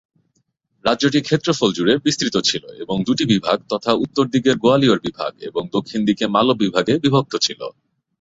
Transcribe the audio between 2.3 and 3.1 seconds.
ছিল এবং